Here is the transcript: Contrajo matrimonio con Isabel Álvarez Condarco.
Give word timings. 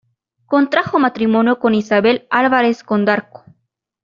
Contrajo 0.47 0.97
matrimonio 0.97 1.59
con 1.59 1.75
Isabel 1.75 2.25
Álvarez 2.31 2.81
Condarco. 2.83 3.43